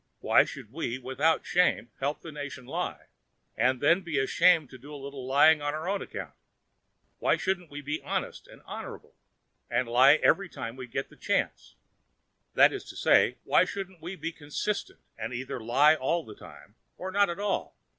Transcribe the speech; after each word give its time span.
Why 0.19 0.45
should 0.45 0.73
we 0.73 0.97
without 0.97 1.45
shame 1.45 1.91
help 1.99 2.21
the 2.21 2.31
nation 2.31 2.65
lie, 2.65 3.05
and 3.55 3.79
then 3.79 4.01
be 4.01 4.17
ashamed 4.17 4.71
to 4.71 4.79
do 4.79 4.91
a 4.91 4.97
little 4.97 5.27
lying 5.27 5.61
on 5.61 5.75
our 5.75 5.87
own 5.87 6.01
account? 6.01 6.33
Why 7.19 7.37
shouldn't 7.37 7.69
we 7.69 7.81
be 7.81 8.01
honest 8.01 8.47
and 8.47 8.63
honourable, 8.63 9.13
and 9.69 9.87
lie 9.87 10.15
every 10.15 10.49
time 10.49 10.75
we 10.75 10.87
get 10.87 11.11
a 11.11 11.15
chance? 11.15 11.75
That 12.55 12.73
is 12.73 12.83
to 12.85 12.95
say, 12.95 13.37
why 13.43 13.63
shouldn't 13.63 14.01
we 14.01 14.15
be 14.15 14.31
consistent, 14.31 15.01
and 15.19 15.35
either 15.35 15.59
lie 15.59 15.93
all 15.93 16.25
the 16.25 16.33
time 16.33 16.73
or 16.97 17.11
not 17.11 17.29
at 17.29 17.37
all? 17.39 17.77